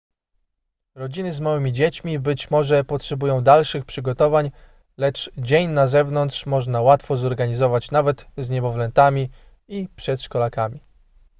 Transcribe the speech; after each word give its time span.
rodziny 0.95 1.31
z 1.31 1.39
małymi 1.39 1.71
dziećmi 1.71 2.19
być 2.19 2.51
może 2.51 2.83
potrzebują 2.83 3.41
dalszych 3.41 3.85
przygotowań 3.85 4.51
lecz 4.97 5.31
dzień 5.37 5.71
na 5.71 5.87
zewnątrz 5.87 6.45
można 6.45 6.81
łatwo 6.81 7.17
zorganizować 7.17 7.91
nawet 7.91 8.25
z 8.37 8.49
niemowlętami 8.49 9.29
i 9.67 9.87
przedszkolakami 9.95 10.81